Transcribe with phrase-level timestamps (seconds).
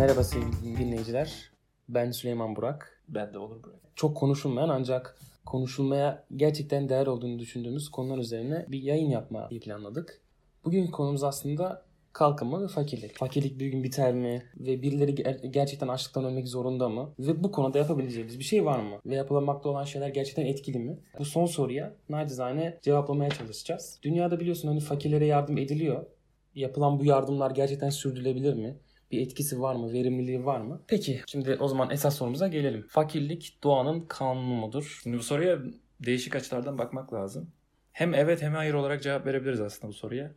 [0.00, 1.50] Merhaba sevgili dinleyiciler.
[1.88, 3.02] Ben Süleyman Burak.
[3.08, 3.76] Ben de olur Burak.
[3.94, 5.16] Çok konuşulmayan ancak
[5.46, 10.20] konuşulmaya gerçekten değer olduğunu düşündüğümüz konular üzerine bir yayın yapmayı planladık.
[10.64, 11.82] Bugünkü konumuz aslında
[12.12, 13.18] kalkınma ve fakirlik.
[13.18, 14.42] Fakirlik bir gün biter mi?
[14.56, 17.14] Ve birileri ger- gerçekten açlıktan ölmek zorunda mı?
[17.18, 18.96] Ve bu konuda yapabileceğimiz bir şey var mı?
[19.06, 20.98] Ve yapılamakta olan şeyler gerçekten etkili mi?
[21.18, 23.98] Bu son soruya nacizane cevaplamaya çalışacağız.
[24.02, 26.06] Dünyada biliyorsun hani fakirlere yardım ediliyor.
[26.54, 28.76] Yapılan bu yardımlar gerçekten sürdürülebilir mi?
[29.10, 29.92] Bir etkisi var mı?
[29.92, 30.82] Verimliliği var mı?
[30.88, 32.86] Peki şimdi o zaman esas sorumuza gelelim.
[32.88, 35.00] Fakirlik doğanın kanunu mudur?
[35.02, 35.58] Şimdi bu soruya
[36.00, 37.50] değişik açılardan bakmak lazım.
[37.92, 40.32] Hem evet hem hayır olarak cevap verebiliriz aslında bu soruya.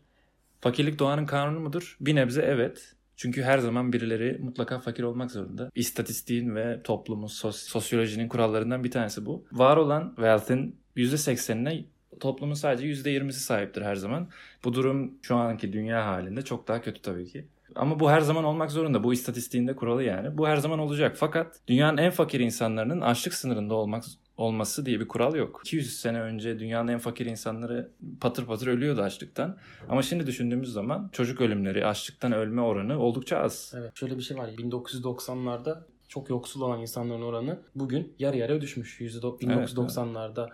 [0.62, 1.98] Fakirlik doğanın kanunu mudur?
[2.02, 2.96] Bir nebze evet.
[3.16, 5.70] Çünkü her zaman birileri mutlaka fakir olmak zorunda.
[5.76, 9.46] İstatistiğin ve toplumun, sos- sosyolojinin kurallarından bir tanesi bu.
[9.52, 11.86] Var olan wealth'in %80'ine
[12.20, 14.30] toplumun sadece %20'si sahiptir her zaman.
[14.64, 17.48] Bu durum şu anki dünya halinde çok daha kötü tabii ki.
[17.76, 19.04] Ama bu her zaman olmak zorunda.
[19.04, 20.38] Bu istatistiğinde kuralı yani.
[20.38, 21.16] Bu her zaman olacak.
[21.20, 24.04] Fakat dünyanın en fakir insanlarının açlık sınırında olmak
[24.38, 25.62] olması diye bir kural yok.
[25.66, 29.58] 200 sene önce dünyanın en fakir insanları patır patır ölüyordu açlıktan.
[29.90, 33.74] Ama şimdi düşündüğümüz zaman çocuk ölümleri, açlıktan ölme oranı oldukça az.
[33.78, 33.92] Evet.
[33.96, 34.50] Şöyle bir şey var.
[34.50, 39.02] 1990'larda çok yoksul olan insanların oranı bugün yarı yarıya düşmüş.
[39.02, 40.50] %do- 1990'larda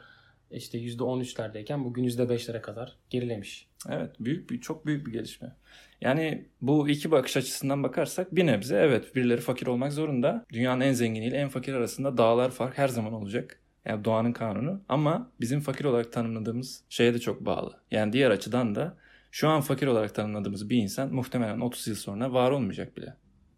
[0.52, 3.68] işte %13'lerdeyken bugün %5'lere kadar gerilemiş.
[3.90, 5.56] Evet, büyük bir çok büyük bir gelişme.
[6.02, 10.46] Yani bu iki bakış açısından bakarsak bir nebze evet birileri fakir olmak zorunda.
[10.54, 13.60] Dünyanın en zenginiyle en fakir arasında dağlar fark her zaman olacak.
[13.86, 17.74] Yani doğanın kanunu ama bizim fakir olarak tanımladığımız şeye de çok bağlı.
[17.92, 18.98] Yani diğer açıdan da
[19.32, 23.16] şu an fakir olarak tanımladığımız bir insan muhtemelen 30 yıl sonra var olmayacak bile.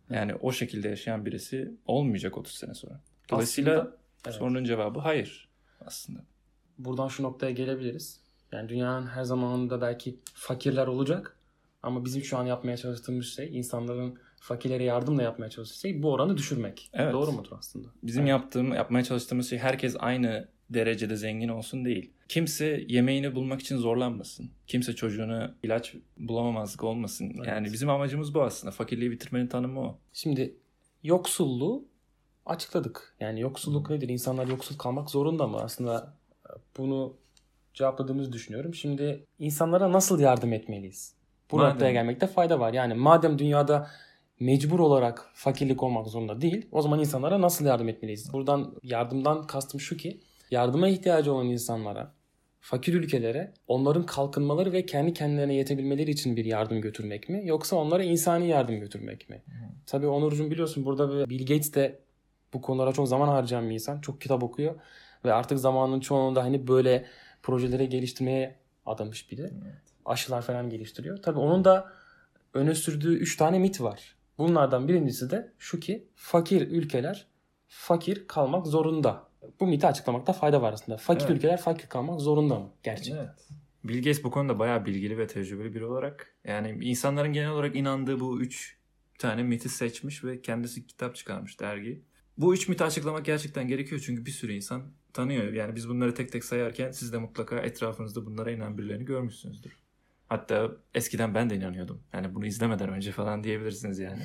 [0.09, 3.01] Yani o şekilde yaşayan birisi olmayacak 30 sene sonra.
[3.29, 4.35] Dolayısıyla Aslında, evet.
[4.35, 5.49] sorunun cevabı hayır
[5.85, 6.19] aslında.
[6.85, 8.19] Buradan şu noktaya gelebiliriz.
[8.51, 11.37] Yani dünyanın her zamanında belki fakirler olacak
[11.83, 16.37] ama bizim şu an yapmaya çalıştığımız şey insanların fakirlere yardımla yapmaya çalıştığı şey bu oranı
[16.37, 16.89] düşürmek.
[16.93, 17.13] Evet.
[17.13, 17.87] Doğru mudur aslında?
[18.03, 22.11] Bizim yaptığım, yapmaya çalıştığımız şey herkes aynı derecede zengin olsun değil.
[22.27, 24.51] Kimse yemeğini bulmak için zorlanmasın.
[24.67, 27.33] Kimse çocuğuna ilaç bulamamazlık olmasın.
[27.37, 27.47] Evet.
[27.47, 28.71] Yani bizim amacımız bu aslında.
[28.71, 29.99] Fakirliği bitirmenin tanımı o.
[30.13, 30.55] Şimdi
[31.03, 31.85] yoksulluğu
[32.45, 33.15] açıkladık.
[33.19, 34.09] Yani yoksulluk nedir?
[34.09, 35.57] İnsanlar yoksul kalmak zorunda mı?
[35.57, 36.13] Aslında
[36.77, 37.13] bunu
[37.73, 38.75] cevapladığımızı düşünüyorum.
[38.75, 41.13] Şimdi insanlara nasıl yardım etmeliyiz?
[41.51, 42.73] Bu Madem- noktaya gelmekte fayda var.
[42.73, 43.87] Yani madem dünyada
[44.39, 48.33] mecbur olarak fakirlik olmak zorunda değil, o zaman insanlara nasıl yardım etmeliyiz?
[48.33, 50.19] Buradan yardımdan kastım şu ki,
[50.51, 52.13] yardıma ihtiyacı olan insanlara,
[52.59, 57.41] fakir ülkelere onların kalkınmaları ve kendi kendilerine yetebilmeleri için bir yardım götürmek mi?
[57.45, 59.41] Yoksa onlara insani yardım götürmek mi?
[59.85, 61.99] Tabii Onurcuğum biliyorsun burada bir Bill Gates de
[62.53, 64.01] bu konulara çok zaman harcayan bir insan.
[64.01, 64.75] Çok kitap okuyor
[65.25, 67.05] ve artık zamanın çoğunda hani böyle
[67.43, 68.55] projeleri geliştirmeye
[68.85, 69.51] adamış biri.
[70.05, 71.17] Aşılar falan geliştiriyor.
[71.21, 71.91] Tabii onun da
[72.53, 74.15] öne sürdüğü 3 tane mit var.
[74.37, 77.27] Bunlardan birincisi de şu ki fakir ülkeler
[77.67, 79.23] fakir kalmak zorunda.
[79.59, 80.97] Bu miti açıklamakta fayda var aslında.
[80.97, 81.37] Fakir Evet.
[81.37, 82.69] ülkeler fakir kalmak zorunda mı?
[82.83, 83.17] Gerçekten.
[83.17, 83.47] Evet.
[83.83, 88.19] Bill Gates bu konuda bayağı bilgili ve tecrübeli biri olarak yani insanların genel olarak inandığı
[88.19, 88.77] bu üç
[89.19, 92.01] tane miti seçmiş ve kendisi kitap çıkarmış dergi.
[92.37, 94.83] Bu üç miti açıklamak gerçekten gerekiyor çünkü bir sürü insan
[95.13, 95.53] tanıyor.
[95.53, 99.77] Yani biz bunları tek tek sayarken siz de mutlaka etrafınızda bunlara inanan birilerini görmüşsünüzdür.
[100.27, 102.03] Hatta eskiden ben de inanıyordum.
[102.13, 104.21] Yani bunu izlemeden önce falan diyebilirsiniz yani.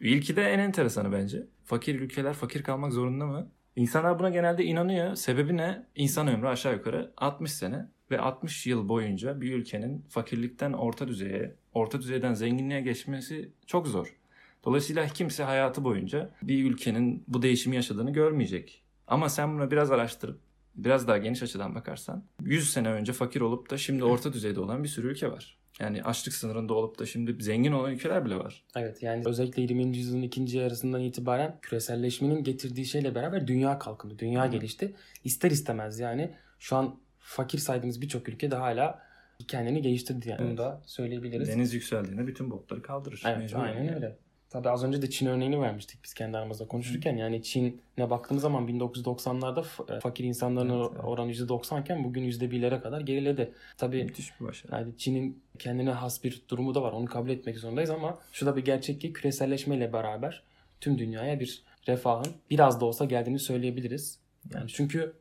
[0.00, 1.46] İlki de en enteresanı bence.
[1.64, 3.50] Fakir ülkeler fakir kalmak zorunda mı?
[3.76, 5.14] İnsanlar buna genelde inanıyor.
[5.14, 5.86] Sebebi ne?
[5.94, 11.56] İnsan ömrü aşağı yukarı 60 sene ve 60 yıl boyunca bir ülkenin fakirlikten orta düzeye,
[11.72, 14.19] orta düzeyden zenginliğe geçmesi çok zor.
[14.64, 18.82] Dolayısıyla kimse hayatı boyunca bir ülkenin bu değişimi yaşadığını görmeyecek.
[19.06, 20.40] Ama sen buna biraz araştırıp
[20.74, 24.84] biraz daha geniş açıdan bakarsan 100 sene önce fakir olup da şimdi orta düzeyde olan
[24.84, 25.60] bir sürü ülke var.
[25.80, 28.64] Yani açlık sınırında olup da şimdi zengin olan ülkeler bile var.
[28.76, 29.96] Evet yani özellikle 20.
[29.96, 34.18] yüzyılın ikinci yarısından itibaren küreselleşmenin getirdiği şeyle beraber dünya kalkındı.
[34.18, 34.50] Dünya Hı.
[34.50, 34.94] gelişti.
[35.24, 39.02] İster istemez yani şu an fakir saydığımız birçok ülke de hala
[39.48, 40.40] kendini geliştirdi yani.
[40.40, 40.50] Evet.
[40.50, 41.48] Bunu da söyleyebiliriz.
[41.48, 43.22] Deniz yükseldiğinde bütün botları kaldırır.
[43.26, 43.94] Evet Mecbur aynen yani.
[43.94, 44.18] öyle.
[44.50, 47.16] Tabii az önce de Çin örneğini vermiştik biz kendi aramızda konuşurken.
[47.16, 51.04] Yani Çin'e baktığımız zaman 1990'larda f- e, fakir insanların Evet, evet.
[51.04, 53.52] oranı %90 iken bugün %1'lere kadar geriledi.
[53.76, 54.72] Tabii Müthiş bir başarı.
[54.72, 56.92] yani Çin'in kendine has bir durumu da var.
[56.92, 60.42] Onu kabul etmek zorundayız ama şu da bir gerçek ki küreselleşmeyle beraber
[60.80, 64.18] tüm dünyaya bir refahın biraz da olsa geldiğini söyleyebiliriz.
[64.54, 65.12] Yani çünkü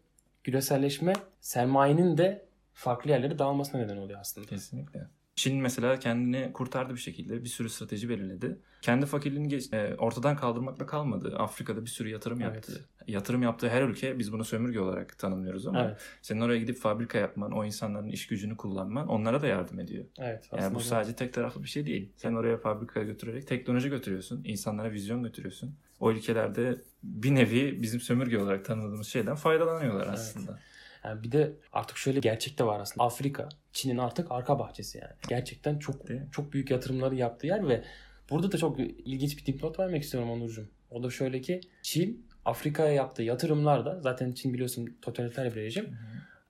[0.43, 4.47] küreselleşme sermayenin de farklı yerlere dağılmasına neden oluyor aslında.
[4.47, 5.07] Kesinlikle.
[5.39, 7.43] Çin mesela kendini kurtardı bir şekilde.
[7.43, 8.59] Bir sürü strateji belirledi.
[8.81, 11.35] Kendi fakirliğini geç, e, ortadan kaldırmakla kalmadı.
[11.37, 12.55] Afrika'da bir sürü yatırım Evet.
[12.55, 12.85] yaptı.
[13.07, 15.97] Yatırım yaptığı her ülke biz bunu sömürge olarak tanımlıyoruz ama Evet.
[16.21, 20.05] senin oraya gidip fabrika yapman, o insanların iş gücünü kullanman onlara da yardım ediyor.
[20.19, 20.49] Evet.
[20.57, 22.11] Yani bu sadece tek taraflı bir şey değil.
[22.15, 25.75] Sen oraya fabrikaya götürerek teknoloji götürüyorsun, insanlara vizyon götürüyorsun.
[25.99, 30.13] O ülkelerde bir nevi bizim sömürge olarak tanımladığımız şeyden faydalanıyorlar Evet.
[30.13, 30.59] aslında.
[31.03, 33.03] Yani bir de artık şöyle gerçek de var aslında.
[33.05, 35.11] Afrika Çin'in artık arka bahçesi yani.
[35.29, 35.95] Gerçekten çok
[36.31, 37.83] çok büyük yatırımları yaptığı yer ve
[38.29, 40.67] burada da çok ilginç bir dipnot vermek istiyorum Onurcuğum.
[40.91, 45.97] O da şöyle ki Çin Afrika'ya yaptığı yatırımlarda zaten Çin biliyorsun totaliter bir rejim.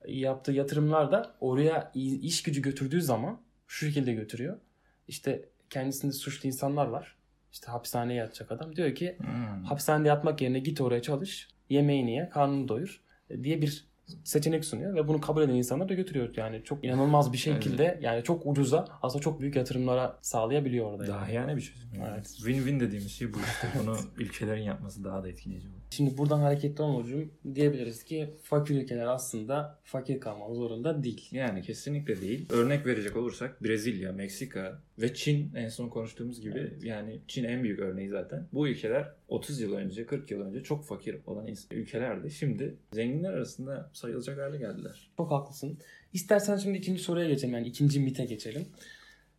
[0.08, 4.58] Yaptığı yatırımlarda oraya i- iş gücü götürdüğü zaman şu şekilde götürüyor.
[5.08, 7.16] İşte kendisinde suçlu insanlar var.
[7.52, 8.76] İşte hapishaneye yatacak adam.
[8.76, 9.64] Diyor ki Hmm.
[9.64, 13.02] hapishanede yatmak yerine git oraya çalış, yemeğini ye, karnını doyur
[13.44, 13.89] diye bir
[14.24, 16.34] seçenek sunuyor ve bunu kabul eden insanlar da götürüyor.
[16.38, 21.04] Yani çok inanılmaz bir şekilde yani çok ucuza aslında çok büyük yatırımlara sağlayabiliyor orada.
[21.04, 21.14] yani.
[21.14, 21.90] Daha yani bir çözüm.
[22.00, 22.14] yani.
[22.14, 22.28] Evet.
[22.28, 23.68] Win-win dediğimiz şey bu işte.
[23.80, 25.76] Bunu ülkelerin yapması daha da etkileyici olur.
[25.90, 31.30] Şimdi buradan hareketli olmacığım diyebiliriz ki fakir ülkeler aslında fakir kalmak zorunda değil.
[31.32, 32.46] Yani kesinlikle değil.
[32.50, 36.84] Örnek verecek olursak Brezilya, Meksika ve Çin en son konuştuğumuz gibi Evet.
[36.84, 38.48] yani Çin en büyük örneği zaten.
[38.54, 42.32] Bu ülkeler 30 yıl önce, 40 yıl önce çok fakir olan ülkelerdi.
[42.32, 45.12] Şimdi zenginler arasında sayılacak hale geldiler.
[45.18, 45.78] Çok haklısın.
[46.14, 48.66] İstersen şimdi ikinci soruya geçelim yani ikinci mite geçelim.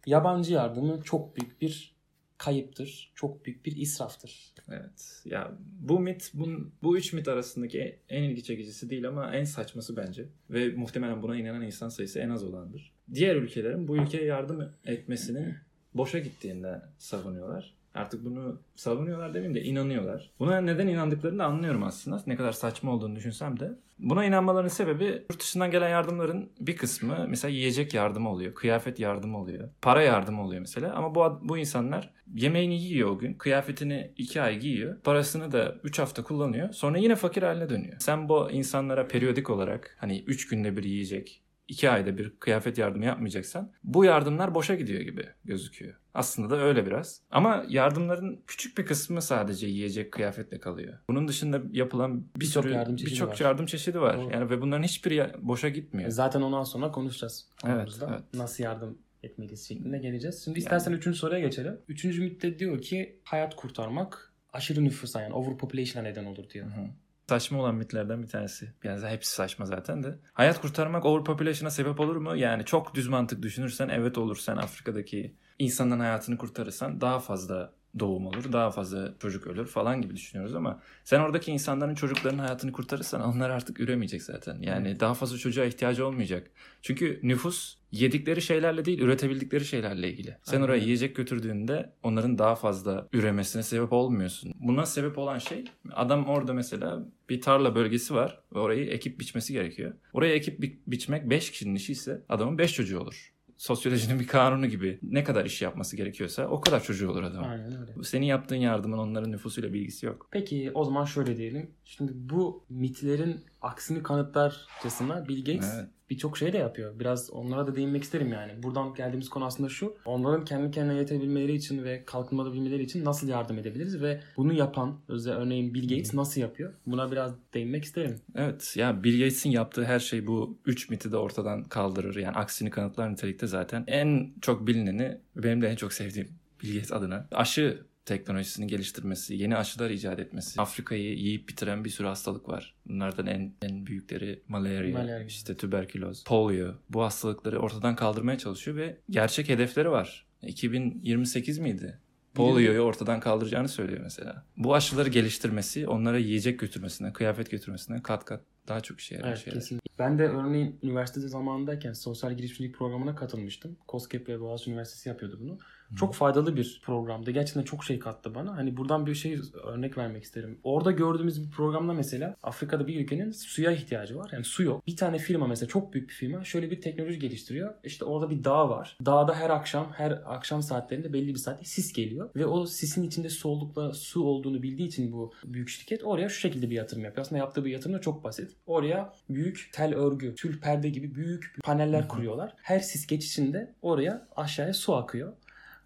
[0.06, 2.00] Yabancı yardımı çok büyük bir
[2.38, 3.12] kayıptır.
[3.14, 4.54] Çok büyük bir israftır.
[4.68, 5.22] Evet.
[5.24, 6.48] Ya bu mit, bu,
[6.82, 10.28] bu üç mit arasındaki en ilgi çekicisi değil ama en saçması bence.
[10.50, 12.92] Ve muhtemelen buna inanan insan sayısı en az olandır.
[13.14, 15.54] Diğer ülkelerin bu ülkeye yardım etmesinin
[15.94, 17.74] boşa gittiğinde savunuyorlar.
[17.94, 20.30] Artık bunu savunuyorlar demeyeyim de inanıyorlar.
[20.38, 22.22] Buna neden inandıklarını da anlıyorum aslında.
[22.26, 23.72] Ne kadar saçma olduğunu düşünsem de.
[23.98, 29.38] Buna inanmalarının sebebi yurt dışından gelen yardımların bir kısmı mesela yiyecek yardımı oluyor, kıyafet yardımı
[29.38, 30.94] oluyor, para yardımı oluyor mesela.
[30.94, 35.98] Ama bu, bu insanlar yemeğini yiyor o gün, kıyafetini iki ay giyiyor, parasını da üç
[35.98, 36.72] hafta kullanıyor.
[36.72, 37.96] Sonra yine fakir haline dönüyor.
[37.98, 43.04] Sen bu insanlara periyodik olarak hani üç günde bir yiyecek, iki ayda bir kıyafet yardımı
[43.04, 45.94] yapmayacaksan bu yardımlar boşa gidiyor gibi gözüküyor.
[46.14, 47.22] Aslında da öyle biraz.
[47.30, 50.98] Ama yardımların küçük bir kısmı sadece yiyecek kıyafetle kalıyor.
[51.08, 53.38] Bunun dışında yapılan bir Birçok yardım çeşidi birçok var.
[53.40, 54.18] yardım çeşidi var.
[54.18, 54.32] Doğru.
[54.32, 56.10] Yani ve bunların hiçbiri boşa gitmiyor.
[56.10, 57.48] Zaten ondan sonra konuşacağız.
[57.66, 58.20] Evet, evet.
[58.34, 60.44] Nasıl yardım etmeliyiz şeklinde geleceğiz.
[60.44, 61.78] Şimdi istersen üçüncü soruya geçelim.
[61.88, 66.66] Üçüncü mitte diyor ki hayat kurtarmak aşırı nüfusa yani overpopulation'a neden olur diyor.
[66.66, 66.86] Hı hı.
[67.30, 68.72] Saçma olan mitlerden bir tanesi.
[68.84, 70.18] Yani hepsi saçma zaten de.
[70.32, 72.36] Hayat kurtarmak overpopulation'a sebep olur mu?
[72.36, 74.36] Yani çok düz mantık düşünürsen evet olur.
[74.36, 80.16] Sen Afrika'daki insanların hayatını kurtarırsan daha fazla doğum olur, daha fazla çocuk ölür falan gibi
[80.16, 84.58] düşünüyoruz ama sen oradaki insanların çocuklarının hayatını kurtarırsan onlar artık üremeyecek zaten.
[84.62, 86.50] Yani daha fazla çocuğa ihtiyacı olmayacak.
[86.82, 90.36] Çünkü nüfus yedikleri şeylerle değil, üretebildikleri şeylerle ilgili.
[90.42, 94.52] Sen Aynen oraya yiyecek götürdüğünde onların daha fazla üremesine sebep olmuyorsun.
[94.60, 99.52] Buna sebep olan şey adam orada mesela bir tarla bölgesi var ve orayı ekip biçmesi
[99.52, 99.92] gerekiyor.
[100.12, 103.32] Oraya ekip bi- biçmek 5 kişinin işi ise adamın 5 çocuğu olur.
[103.60, 107.48] Sosyolojinin bir kanunu gibi ne kadar iş yapması gerekiyorsa o kadar çocuğu olur adamın.
[107.48, 107.92] Aynen öyle.
[108.02, 110.28] Senin yaptığın yardımın onların nüfusuyla bilgisi yok.
[110.30, 111.70] Peki o zaman şöyle diyelim.
[111.84, 115.88] Şimdi bu mitlerin aksini kanıtlarcasına Bill Gates Evet.
[116.10, 116.98] birçok şey de yapıyor.
[117.00, 118.62] Biraz onlara da değinmek isterim yani.
[118.62, 119.96] Buradan geldiğimiz konu aslında şu.
[120.04, 125.34] Onların kendi kendine yetebilmeleri için ve kalkınmabilmeleri için nasıl yardım edebiliriz ve bunu yapan özel
[125.34, 126.72] örneğin Bill Gates nasıl yapıyor?
[126.86, 128.20] Buna biraz değinmek isterim.
[128.34, 132.16] Evet ya Bill Gates'in yaptığı her şey bu üç miti de ortadan kaldırır.
[132.16, 133.84] Yani aksini kanıtlar nitelikte zaten.
[133.86, 136.28] En çok bilineni benim de en çok sevdiğim
[136.62, 140.60] Bill Gates adına aşı teknolojisini geliştirmesi, yeni aşılar icat etmesi.
[140.60, 142.74] Afrika'yı yiyip bitiren bir sürü hastalık var.
[142.86, 145.24] Bunlardan en en büyükleri malaria, Malaria.
[145.24, 146.74] işte tüberküloz, polio.
[146.88, 150.26] Bu hastalıkları ortadan kaldırmaya çalışıyor ve gerçek hedefleri var.
[150.42, 151.98] 2028 miydi?
[152.34, 154.44] Polio'yu ortadan kaldıracağını söylüyor mesela.
[154.56, 159.38] Bu aşıları geliştirmesi onlara yiyecek götürmesine, kıyafet götürmesine kat kat daha çok işe yarar Evet
[159.38, 159.54] şeyler.
[159.60, 159.90] kesinlikle.
[159.98, 163.76] Ben de örneğin üniversitede zamanındayken sosyal girişimcilik programına katılmıştım.
[163.88, 165.58] COSGAP ve Boğaziçi Üniversitesi yapıyordu bunu.
[165.96, 167.30] Çok faydalı bir programdı.
[167.30, 168.56] Gerçekten çok şey kattı bana.
[168.56, 170.58] Hani buradan bir şey örnek vermek isterim.
[170.62, 174.30] Orada gördüğümüz bir programda mesela Afrika'da bir ülkenin suya ihtiyacı var.
[174.32, 174.86] Yani su yok.
[174.86, 177.74] Bir tane firma mesela çok büyük bir firma şöyle bir teknoloji geliştiriyor.
[177.84, 178.96] İşte orada bir dağ var.
[179.06, 182.30] Dağda her akşam her akşam saatlerinde belli bir saatte sis geliyor.
[182.36, 186.40] Ve o sisin içinde su, oldukla, su olduğunu bildiği için bu büyük şirket oraya şu
[186.40, 187.26] şekilde bir yatırım yapıyor.
[187.26, 188.49] Aslında yaptığı bir yatırım da çok basit.
[188.66, 192.54] Oraya büyük tel örgü, tül perde gibi büyük paneller kuruyorlar.
[192.62, 195.32] Her sis geçişinde oraya aşağıya su akıyor.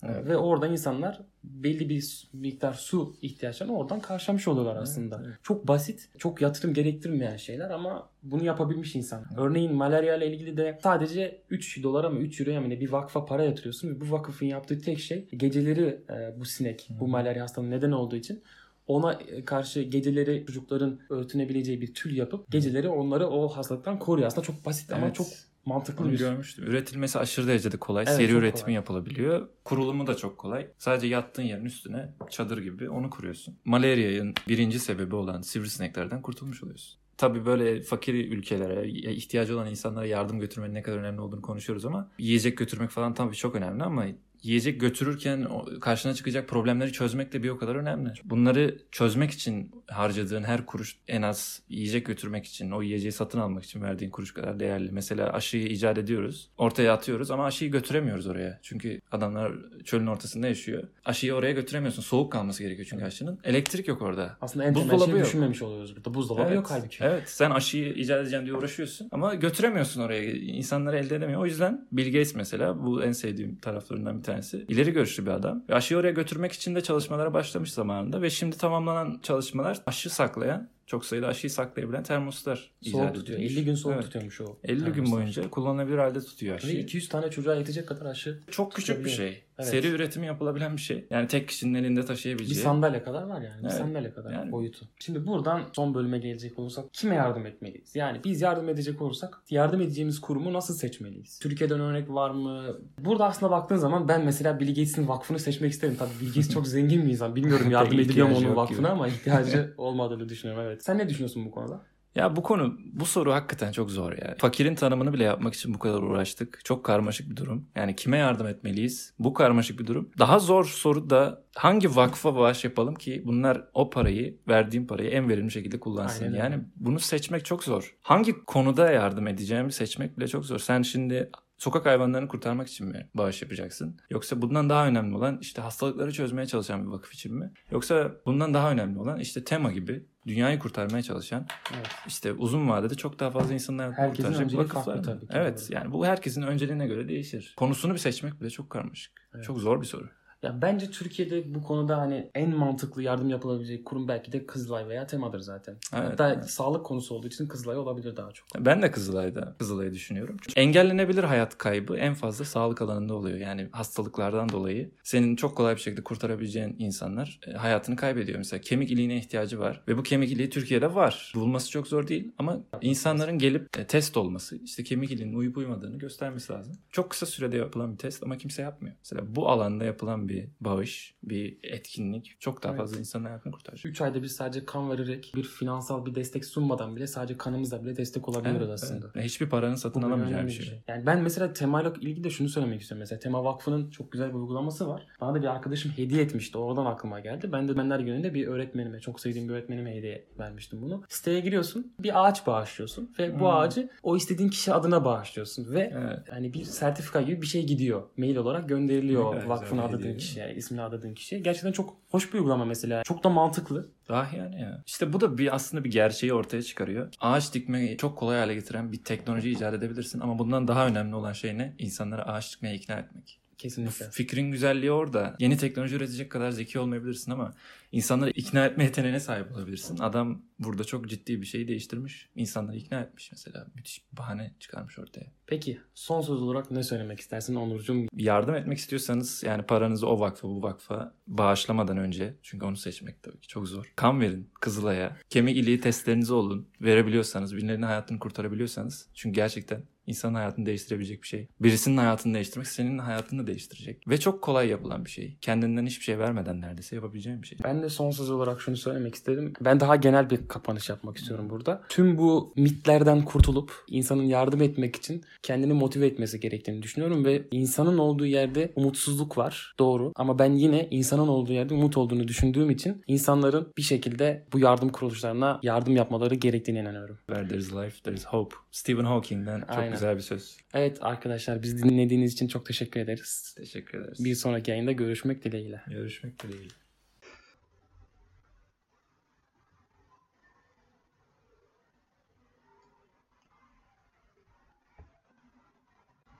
[0.09, 0.26] Evet.
[0.26, 5.23] Ve orada insanlar belli bir miktar su ihtiyaçlarını oradan karşılamış oluyorlar aslında.
[5.26, 5.35] evet.
[5.42, 9.25] Çok basit, çok yatırım gerektirmeyen şeyler ama bunu yapabilmiş insan.
[9.37, 13.25] Örneğin malaria ile ilgili de sadece 3 dolara mı 3 euroya mı ne bir vakfa
[13.25, 17.71] para yatırıyorsun ve bu vakıfın yaptığı tek şey geceleri e, bu sinek, bu malaria hastalığının
[17.71, 18.42] neden olduğu için
[18.87, 24.26] ona e, karşı geceleri çocukların örtünebileceği bir tül yapıp geceleri onları o hastalıktan koruyor.
[24.26, 25.14] Aslında çok basit ama Evet.
[25.17, 25.26] çok
[25.67, 26.64] mantıklı Onu bir görmüştüm.
[26.64, 28.05] Üretilmesi aşırı derecede kolay.
[28.09, 28.75] Evet, Seri üretimi kolay.
[28.75, 29.49] yapılabiliyor.
[29.64, 30.67] Kurulumu da çok kolay.
[30.79, 33.57] Sadece yattığın yerin üstüne çadır gibi onu kuruyorsun.
[33.64, 37.00] Malarya'nın birinci sebebi olan sivrisineklerden kurtulmuş oluyorsun.
[37.17, 42.11] Tabii böyle fakir ülkelere, ihtiyacı olan insanlara yardım götürmenin ne kadar önemli olduğunu konuşuyoruz ama
[42.19, 44.05] yiyecek götürmek falan tabii çok önemli ama
[44.45, 45.49] yiyecek götürürken
[45.81, 48.13] karşına çıkacak problemleri çözmek de bir o kadar önemli.
[48.25, 53.65] Bunları çözmek için harcadığın her kuruş en az yiyecek götürmek için, o yiyeceği satın almak
[53.65, 54.93] için verdiğin kuruş kadar değerli.
[54.93, 58.59] Mesela aşıyı icat ediyoruz, ortaya atıyoruz ama aşıyı götüremiyoruz oraya.
[58.63, 59.53] Çünkü adamlar
[59.85, 60.83] çölün ortasında yaşıyor.
[61.05, 62.03] Aşıyı oraya götüremiyorsun.
[62.03, 63.39] Soğuk kalması gerekiyor çünkü aşının.
[63.45, 64.37] Elektrik yok orada.
[64.41, 66.15] Aslında en temel şeyi düşünmemiş oluyoruz burada.
[66.15, 67.05] Buzdolabı Evet, yok halbuki.
[67.05, 70.33] Evet sen aşıyı icat edeceğim diye uğraşıyorsun ama götüremiyorsun oraya.
[70.33, 71.41] İnsanları elde edemiyor.
[71.41, 74.34] O yüzden Bill Gates mesela bu en sevdiğim taraflarından bir tanesi.
[74.69, 75.64] İleri görüşlü bir adam.
[75.69, 80.69] Ve aşıyı oraya götürmek için de çalışmalara başlamış zamanında ve şimdi tamamlanan çalışmalar aşı saklayan
[80.87, 83.38] çok sayıda aşıyı saklayabilen termoslar Soğuk tutuyor.
[83.38, 83.57] edilmiş.
[83.57, 84.05] 50 gün soğuk Evet.
[84.05, 84.57] tutuyormuş o.
[84.64, 85.17] 50 gün termoslar.
[85.17, 86.81] boyunca kullanılabilir halde tutuyor Ve aşıyı.
[86.83, 88.41] 200 tane çocuğa yetecek kadar aşı.
[88.50, 89.43] Çok küçük bir şey.
[89.58, 89.68] Evet.
[89.68, 91.06] Seri üretimi yapılabilen bir şey.
[91.11, 92.61] Yani tek kişinin elinde Bir taşıyabileceği.
[92.61, 93.58] sandalye kadar var yani.
[93.58, 93.73] Bir Evet.
[93.73, 94.87] sandalye kadar Yani- boyutu.
[95.00, 97.96] Şimdi buradan son bölüme gelecek olursak kime yardım etmeliyiz?
[97.96, 101.38] Yani biz yardım edecek olursak yardım edeceğimiz kurumu nasıl seçmeliyiz?
[101.38, 102.64] Türkiye'den örnek var mı?
[102.99, 105.96] Burada aslında baktığın zaman ben mesela Bill Gates'in vakfını seçmek isterim.
[105.99, 107.37] Tabii Bill Gates çok zengin bir insan.
[107.37, 108.88] Bilmiyorum yardım ediliyor mu onun vakfına gibi.
[108.88, 110.64] ama ihtiyacı olmadığını düşünüyorum.
[110.66, 110.84] Evet.
[110.84, 111.80] Sen ne düşünüyorsun bu konuda?
[112.14, 114.35] Ya bu konu, bu soru hakikaten çok zor ya.
[114.38, 116.61] Fakirin tanımını bile yapmak için bu kadar uğraştık.
[116.64, 117.68] Çok karmaşık bir durum.
[117.76, 119.14] Yani kime yardım etmeliyiz?
[119.18, 120.11] Bu karmaşık bir durum.
[120.18, 125.28] Daha zor soru da hangi vakfa bağış yapalım ki bunlar o parayı, verdiğim parayı en
[125.28, 126.25] verimli şekilde kullansın.
[126.25, 127.97] Aynen yani bunu seçmek çok zor.
[128.02, 130.59] Hangi konuda yardım edeceğimi seçmek bile çok zor.
[130.59, 133.97] Sen şimdi sokak hayvanlarını kurtarmak için mi bağış yapacaksın?
[134.11, 137.52] Yoksa bundan daha önemli olan işte hastalıkları çözmeye çalışan bir vakıf için mi?
[137.71, 141.88] Yoksa bundan daha önemli olan işte tema gibi dünyayı kurtarmaya çalışan Evet.
[142.07, 143.54] işte uzun vadede çok daha fazla
[143.93, 145.33] Herkesin kurtaracak vakıflar tabii ki.
[145.37, 147.54] Evet yani bu herkesin önceliğine göre değişir.
[147.57, 149.12] Konusunu bir seçmek bile çok karmaşık.
[149.35, 149.45] Evet.
[149.45, 150.09] Çok zor bir soru.
[150.45, 155.07] Ya bence Türkiye'de bu konuda hani en mantıklı yardım yapılabilecek kurum belki de Kızılay veya
[155.07, 155.77] Tema'dır zaten.
[155.95, 156.51] Evet, Hatta evet.
[156.51, 158.49] sağlık konusu olduğu için Kızılay olabilir daha çok.
[158.59, 160.37] Ben de Kızılay'da Kızılay'ı düşünüyorum.
[160.43, 163.39] Çünkü engellenebilir hayat kaybı en fazla sağlık alanında oluyor.
[163.39, 168.39] Yani hastalıklardan dolayı senin çok kolay bir şekilde kurtarabileceğin insanlar e, hayatını kaybediyor.
[168.39, 171.33] Mesela kemik iliğine ihtiyacı var ve bu kemik iliği Türkiye'de var.
[171.35, 175.99] Bulması çok zor değil ama insanların gelip e, test olması, işte kemik iliğinin uyup uymadığını
[175.99, 176.79] göstermesi lazım.
[176.91, 178.97] Çok kısa sürede yapılan bir test ama kimse yapmıyor.
[179.05, 182.81] Mesela bu alanda yapılan bir bağış, bir etkinlik çok daha Evet.
[182.81, 183.87] fazla insanın hayatını kurtaracak.
[183.87, 187.97] 3 ayda bir sadece kan vererek bir finansal bir destek sunmadan bile sadece kanımızla bile
[187.97, 189.11] destek olabiliyoruz Evet, aslında.
[189.14, 189.25] evet.
[189.26, 190.83] Hiçbir paranın satın Bu alamayacağı bir şey.
[190.88, 193.00] Yani ben mesela Tema'yla ilgili de şunu söylemek istiyorum.
[193.00, 195.07] Mesela Tema Vakfı'nın çok güzel bir uygulaması var.
[195.21, 196.59] Bana da bir arkadaşım hediye etmişti.
[196.59, 197.53] Oradan aklıma geldi.
[197.53, 201.03] Ben de benler gününde bir öğretmenime, çok sevdiğim bir öğretmenime hediye vermiştim bunu.
[201.09, 203.47] Siteye giriyorsun, bir ağaç bağışlıyorsun ve bu Hmm.
[203.47, 206.19] ağacı o istediğin kişi adına bağışlıyorsun ve Evet.
[206.31, 208.03] hani bir sertifika gibi bir şey gidiyor.
[208.17, 210.26] Mail olarak gönderiliyor kadar vakfın güzel hediye.
[210.28, 211.40] kişiye, ismini adadığın kişiye.
[211.40, 213.02] Gerçekten çok hoş bir uygulama mesela.
[213.02, 213.90] Çok da mantıklı.
[214.09, 214.83] Ah yani ya.
[214.87, 217.09] İşte bu da bir aslında bir gerçeği ortaya çıkarıyor.
[217.21, 221.33] Ağaç dikmeyi çok kolay hale getiren bir teknoloji icat edebilirsin ama bundan daha önemli olan
[221.33, 221.75] şey ne?
[221.78, 223.40] İnsanları ağaç dikmeye ikna etmek.
[223.58, 224.11] Kesinlikle.
[224.11, 225.37] Fikrin güzelliği orada.
[225.38, 227.54] Yeni teknoloji üretecek kadar zeki olmayabilirsin ama
[227.92, 229.99] insanları ikna etme yeteneğine sahip olabilirsin.
[229.99, 232.28] Adam burada çok ciddi bir şeyi değiştirmiş.
[232.34, 233.66] İnsanları ikna etmiş mesela.
[233.75, 235.26] Müthiş bir bahane çıkarmış ortaya.
[235.46, 238.06] Peki son söz olarak ne söylemek istersin Onurcuğum?
[238.16, 243.40] Yardım etmek istiyorsanız yani paranızı o vakfa bu vakfa bağışlamadan önce çünkü onu seçmek tabii
[243.40, 243.92] ki çok zor.
[243.96, 245.16] Kan verin Kızılay'a.
[245.30, 246.68] Kemik iliği testlerinizi olun.
[246.80, 249.08] Verebiliyorsanız, birilerinin hayatını kurtarabiliyorsanız.
[249.14, 251.49] Çünkü gerçekten insanın hayatını değiştirebilecek bir şey.
[251.61, 254.08] Birisinin hayatını değiştirmek senin hayatını da değiştirecek.
[254.08, 255.37] Ve çok kolay yapılan bir şey.
[255.40, 257.58] Kendinden hiçbir şey vermeden neredeyse yapabileceğin bir şey.
[257.64, 259.52] Ben de son söz olarak şunu söylemek istedim.
[259.61, 261.82] Ben daha genel bir kapanış yapmak istiyorum burada.
[261.88, 267.99] Tüm bu mitlerden kurtulup insanın yardım etmek için kendini motive etmesi gerektiğini düşünüyorum ve insanın
[267.99, 269.75] olduğu yerde umutsuzluk var.
[269.78, 270.12] Doğru.
[270.16, 274.88] Ama ben yine insanın olduğu yerde umut olduğunu düşündüğüm için insanların bir şekilde bu yardım
[274.88, 277.18] kuruluşlarına yardım yapmaları gerektiğine inanıyorum.
[277.26, 278.56] Where there is life, there is hope.
[278.70, 279.94] Stephen Hawking'den çok Aynen.
[279.95, 280.57] Güzel bir söz.
[280.75, 283.55] Evet arkadaşlar bizi dinlediğiniz için çok teşekkür ederiz.
[283.59, 284.25] Teşekkür ederiz.
[284.25, 285.81] Bir sonraki yayında görüşmek dileğiyle.
[285.87, 286.75] Görüşmek dileğiyle.